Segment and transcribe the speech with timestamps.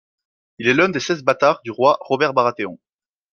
[0.57, 2.79] Il est l'un des seize bâtards du roi Robert Baratheon.